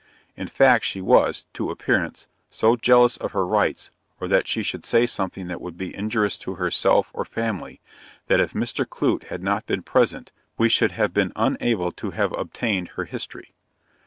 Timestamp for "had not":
9.25-9.67